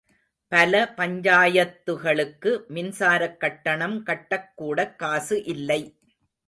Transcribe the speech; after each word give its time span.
பல 0.47 0.93
பஞ்சாயத்துகளுக்கு 0.97 2.61
மின்சாரக் 2.69 3.37
கட்டணம் 3.37 4.05
கட்டக் 4.05 4.51
கூடக் 4.55 4.99
காசு 4.99 5.43
இல்லை. 5.43 5.97